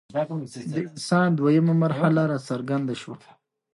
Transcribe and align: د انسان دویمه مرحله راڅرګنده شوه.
د 0.73 0.75
انسان 0.89 1.27
دویمه 1.39 1.73
مرحله 1.83 2.21
راڅرګنده 2.31 2.95
شوه. 3.01 3.17